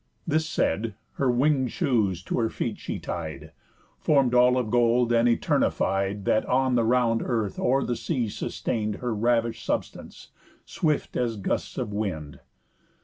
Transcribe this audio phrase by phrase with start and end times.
[0.25, 3.51] This said, her wing'd shoes to her feet she tied,
[3.99, 8.27] Form'd all of gold, and all eternified, That on the round earth or the sea
[8.27, 10.31] sustain'd Her ravish'd substance
[10.65, 12.39] swift as gusts of wind.